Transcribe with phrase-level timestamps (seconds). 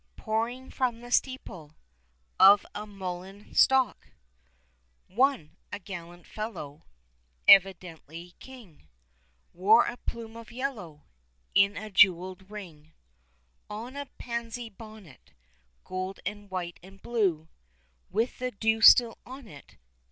[0.15, 1.73] Pouring from the steeple
[2.39, 4.09] Of a mullein stalk.
[5.05, 6.85] One— a gallant fellow—
[7.57, 8.87] Evidently king,—
[9.53, 11.05] Wore a plume of yellow
[11.53, 12.93] In a jewelled ring
[13.69, 15.33] On a pansy bonnet.
[15.83, 17.47] Gold and white and blue,
[18.09, 19.77] With the dew still on it.